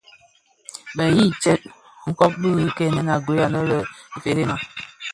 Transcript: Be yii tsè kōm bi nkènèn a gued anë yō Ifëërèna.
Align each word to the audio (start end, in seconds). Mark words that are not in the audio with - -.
Be 0.95 1.03
yii 1.17 1.31
tsè 1.41 1.51
kōm 2.17 2.31
bi 2.41 2.49
nkènèn 2.67 3.11
a 3.13 3.15
gued 3.25 3.41
anë 3.45 3.59
yō 3.71 3.79
Ifëërèna. 4.17 4.55